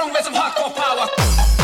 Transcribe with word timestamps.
strong 0.00 0.14
with 0.14 0.24
some 0.24 0.32
hardcore 0.32 0.74
power. 0.74 1.59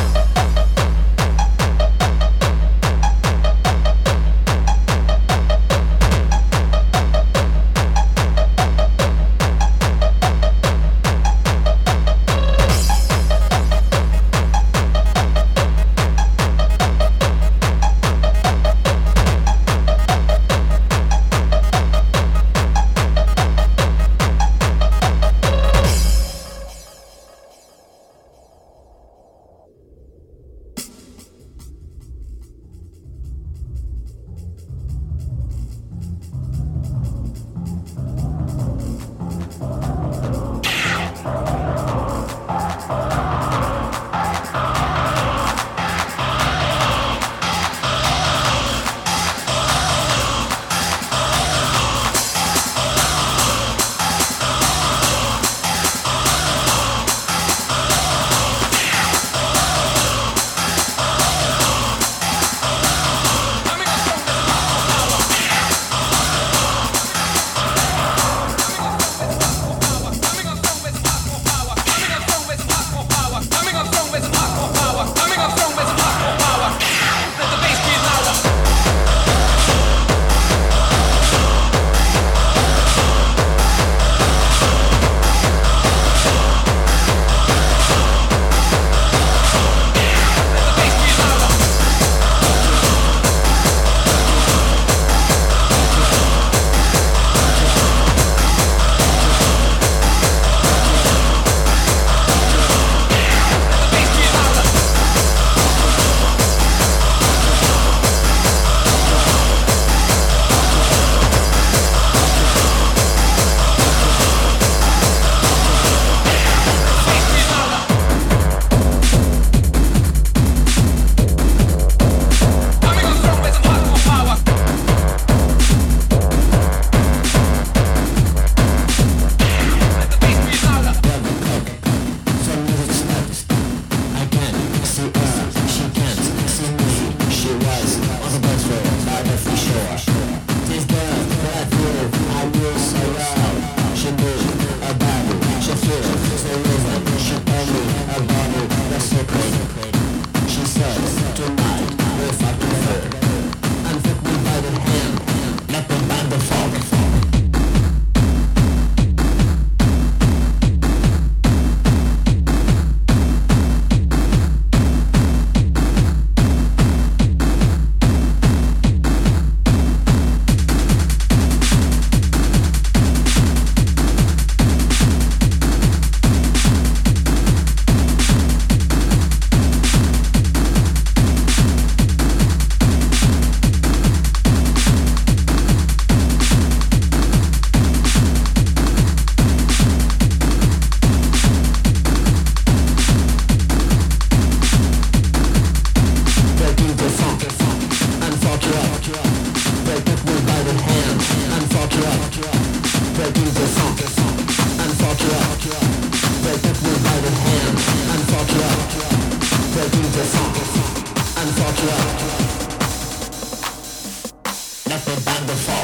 find 215.36 215.48
the 215.48 215.54
fuck. 215.54 215.76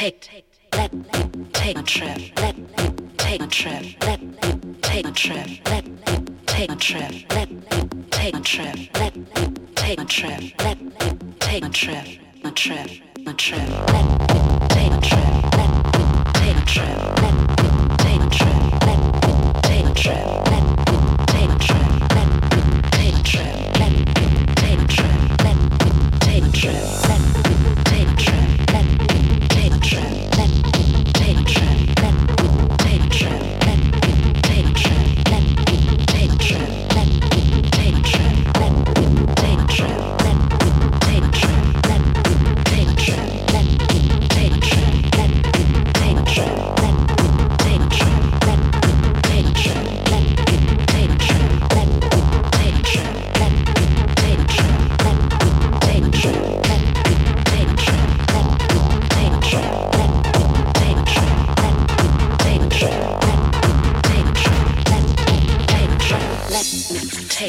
Take, 0.00 0.46
let 0.72 0.94
me 0.94 1.04
take 1.52 1.76
a 1.78 1.82
trip, 1.82 2.16
let 2.36 2.56
me 2.56 2.66
take 3.18 3.42
a 3.42 3.46
trip, 3.46 3.84
let 4.00 4.22
me 4.22 4.38
take 4.80 5.06
a 5.06 5.10
trip, 5.10 5.46
let 5.66 5.86
me 5.86 6.24
take 6.46 6.72
a 6.72 6.76
trip, 6.76 7.34
let 7.34 7.50
me 7.50 7.58
take 8.10 8.34
a 8.34 8.40
trip, 8.40 8.74
let 8.94 9.14
me 9.14 9.26
take 9.74 10.00
a 10.00 10.04
trip, 10.06 10.54
let 10.58 10.80
me 10.80 10.90
take 11.38 11.64
a 11.64 11.68
trip, 11.68 12.06
a 12.44 12.50
trip, 12.50 12.88
a 13.26 13.32
trip, 13.34 13.68
let 13.92 14.06
me 14.06 14.68
take 14.70 14.92
a 14.92 15.00
trip, 15.02 15.56
let 15.58 15.70
me 15.70 15.82
take 16.32 16.56
a 16.56 16.64
trip, 16.64 17.20
let 17.20 17.34
me 17.34 17.96
take 17.98 18.22
a 18.22 18.30
trip, 18.30 18.86
let 18.86 18.98
me 19.26 19.60
take 19.62 19.86
a 19.86 19.94
trip. 19.94 20.59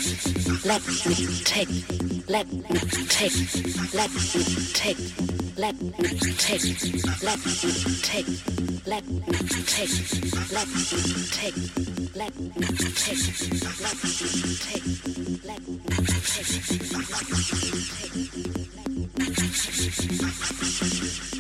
Take, 0.02 0.66
let 0.66 0.82
me 0.88 0.96
take, 1.44 1.70
let 2.28 2.52
me 2.52 2.64
take, 3.08 3.34
let 3.94 4.12
me 4.12 4.20
take, 4.74 4.98
let 5.58 5.76
me 5.82 5.92
take, 5.94 6.18
let 6.18 6.18
me 6.18 6.34
take, 6.34 6.64
let 7.24 7.46
me 7.46 7.54
take, 8.02 8.28
let 8.88 9.06
me 9.06 9.14
take, 9.14 9.46
let 12.16 12.36
me 12.36 12.52
take, 12.52 13.12
let 13.72 13.96
me 14.04 14.18
take. 21.22 21.31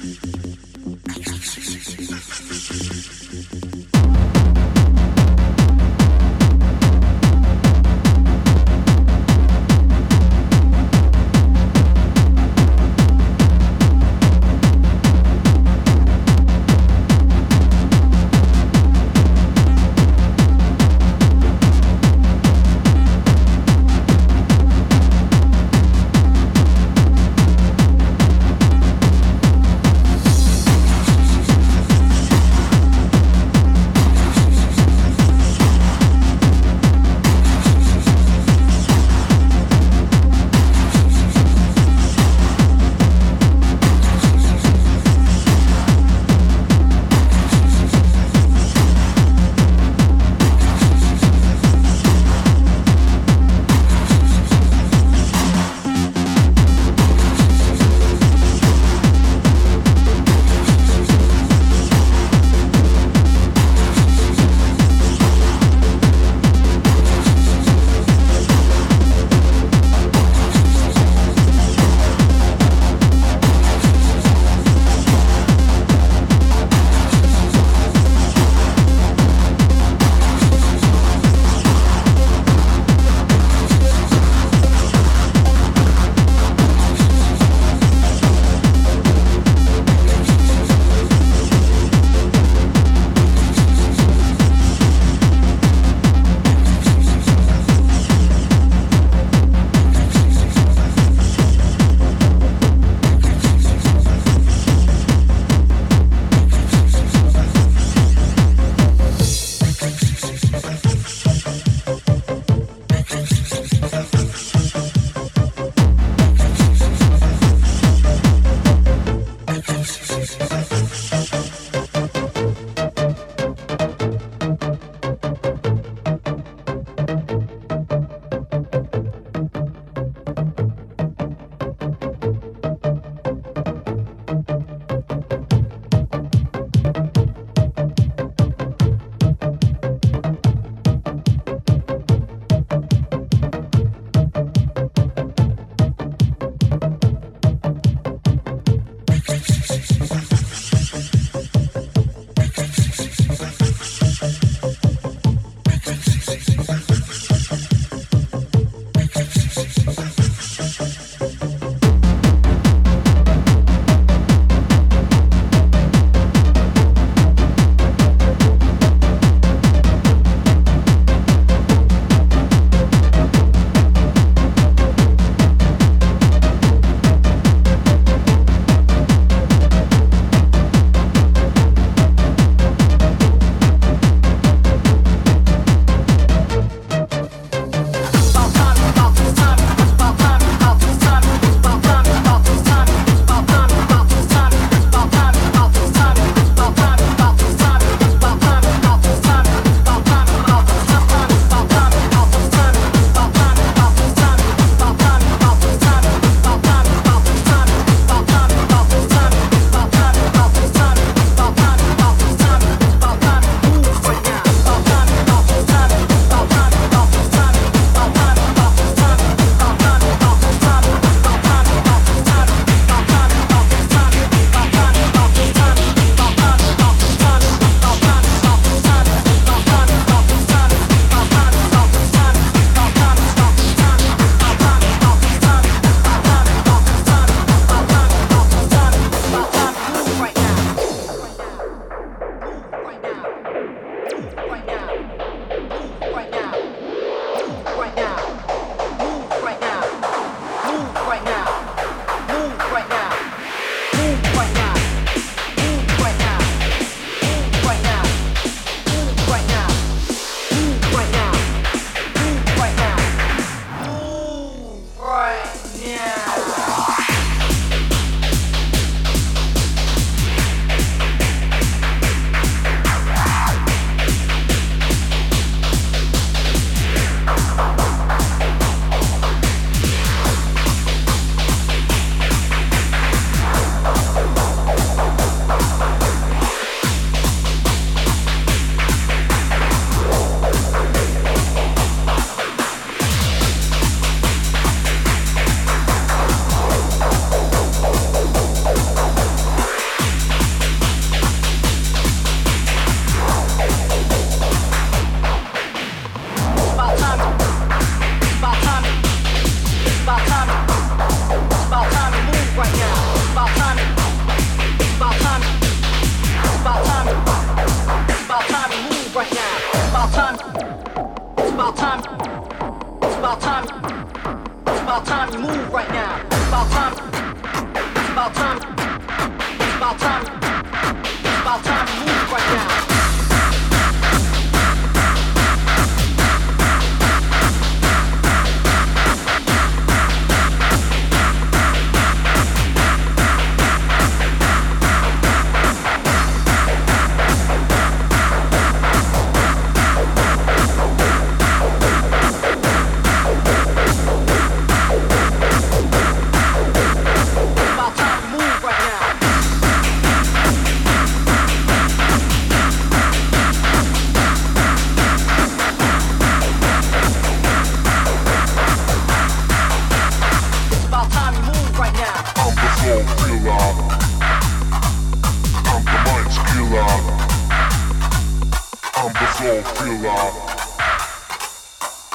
soul 379.41 379.63
killer. 379.63 380.31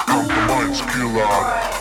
I'm 0.07 0.29
the 0.29 0.35
mind's 0.47 0.81
killer. 0.83 1.76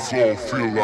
Floor 0.00 0.36
filler, 0.36 0.80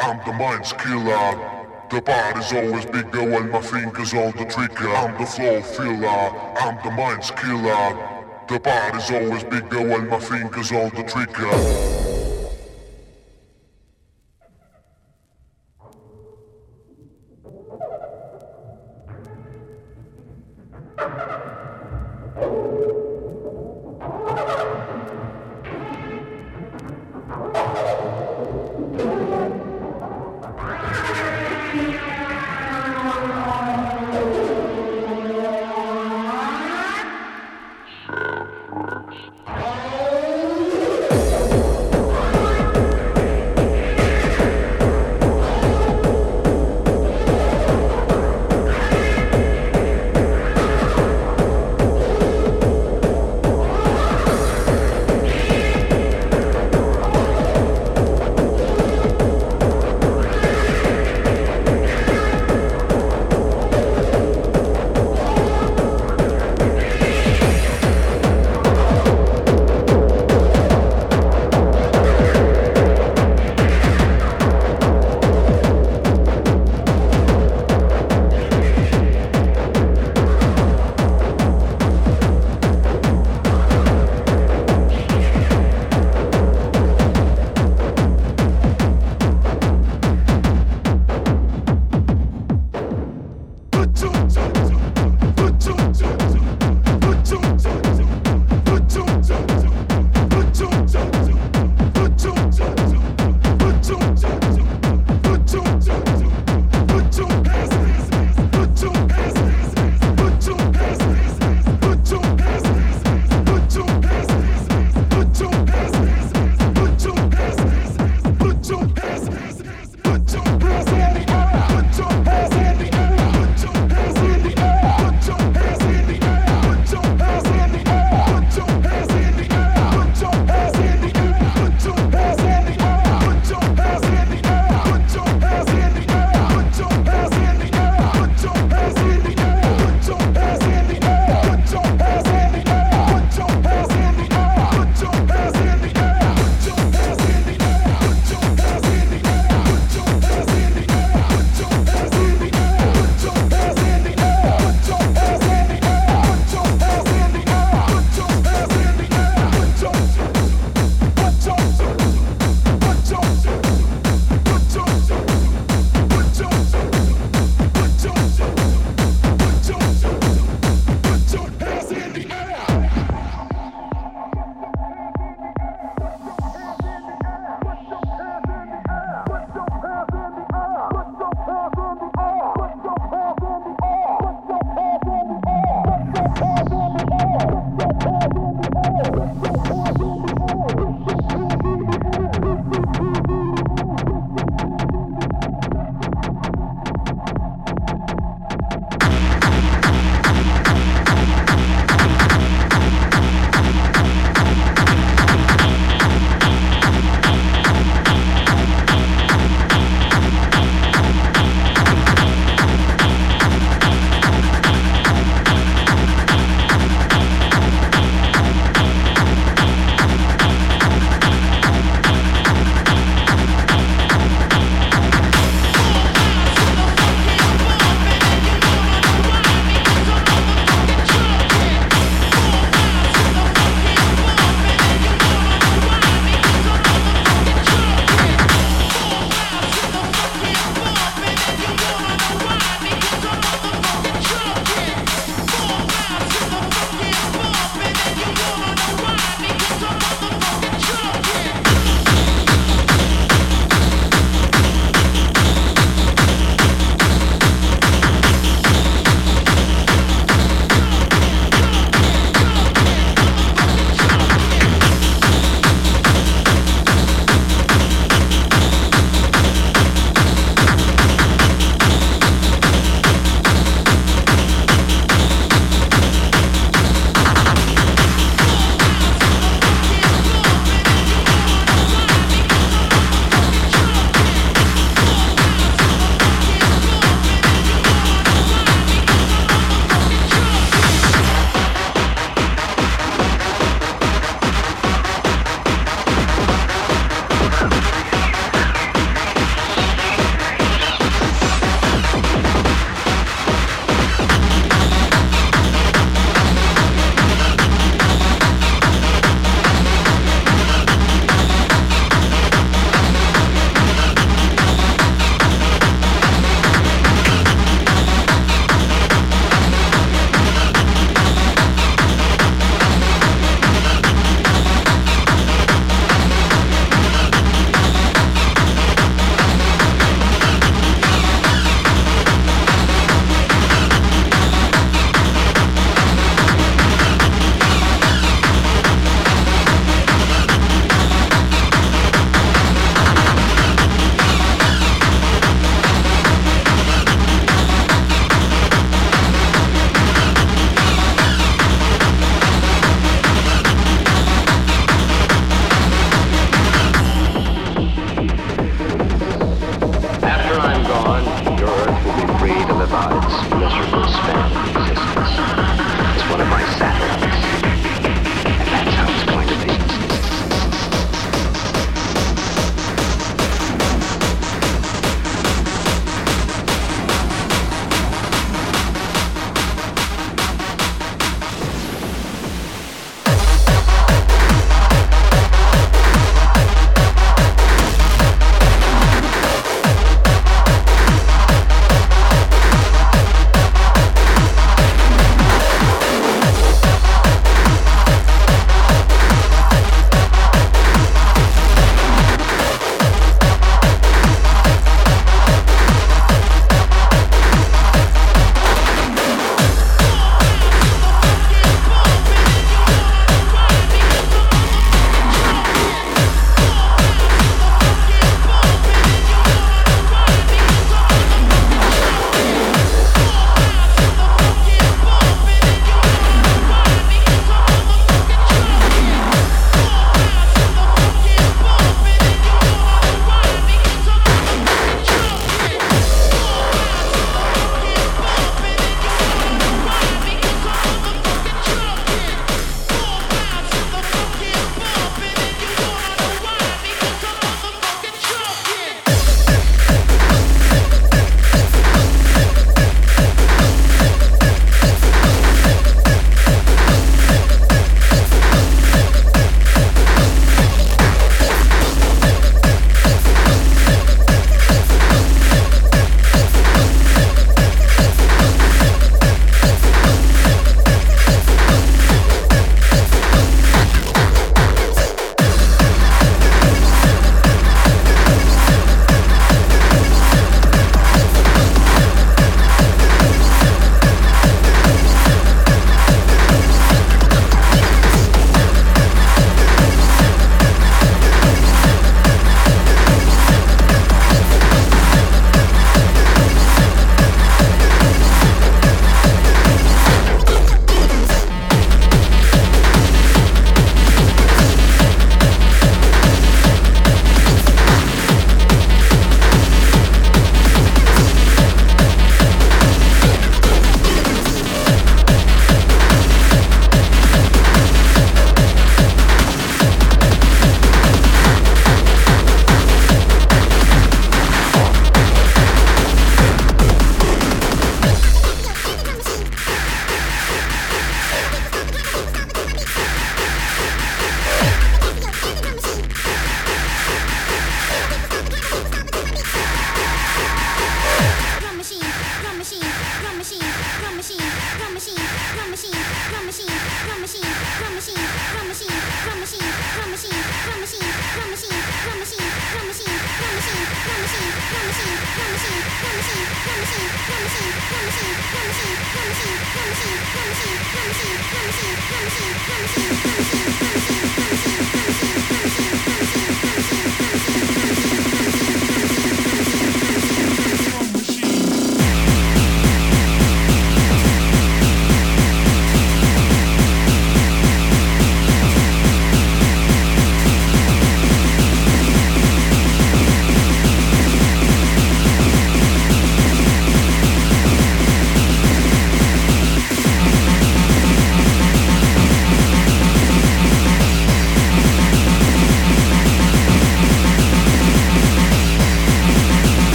I'm 0.00 0.20
the 0.24 0.32
mind's 0.32 0.72
killer. 0.72 1.50
The 1.90 2.00
body's 2.00 2.52
always 2.52 2.86
bigger 2.86 3.24
when 3.24 3.50
my 3.50 3.60
fingers 3.60 4.14
on 4.14 4.32
the 4.32 4.44
trigger. 4.44 4.88
I'm 4.88 5.18
the 5.18 5.26
floor 5.26 5.62
filler, 5.62 6.06
I'm 6.06 6.78
the 6.82 6.90
mind's 6.90 7.30
killer. 7.30 8.20
The 8.48 8.58
body's 8.58 9.10
always 9.10 9.44
bigger 9.44 9.82
when 9.88 10.08
my 10.08 10.18
fingers 10.18 10.72
on 10.72 10.90
the 10.94 11.02
trigger. 11.04 11.93